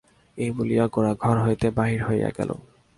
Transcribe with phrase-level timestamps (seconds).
[0.37, 2.49] এই বলিয়া গোরা ঘর হইতে বাহির হইয়া গেল।